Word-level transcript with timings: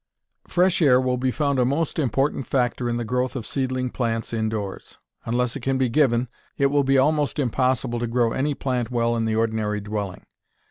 Fresh 0.47 0.81
air 0.81 0.99
will 0.99 1.17
be 1.19 1.29
found 1.29 1.59
a 1.59 1.63
most 1.63 1.99
important 1.99 2.47
factor 2.47 2.89
in 2.89 2.97
the 2.97 3.05
growth 3.05 3.35
of 3.35 3.45
seedling 3.45 3.91
plants 3.91 4.33
indoors. 4.33 4.97
Unless 5.25 5.55
it 5.55 5.59
can 5.59 5.77
be 5.77 5.89
given 5.89 6.27
it 6.57 6.71
will 6.71 6.83
be 6.83 6.97
almost 6.97 7.37
impossible 7.37 7.99
to 7.99 8.07
grow 8.07 8.31
any 8.31 8.55
plant 8.55 8.89
well 8.89 9.15
in 9.15 9.25
the 9.25 9.35
ordinary 9.35 9.79
dwelling. 9.79 10.25